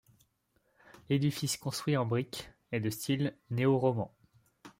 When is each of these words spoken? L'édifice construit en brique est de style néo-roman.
L'édifice 1.09 1.57
construit 1.57 1.95
en 1.95 2.07
brique 2.07 2.49
est 2.71 2.79
de 2.79 2.89
style 2.89 3.37
néo-roman. 3.51 4.11